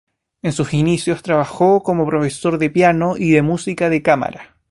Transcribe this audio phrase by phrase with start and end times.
[0.41, 4.57] En sus inicios trabajó como profesor de piano y de música de cámara.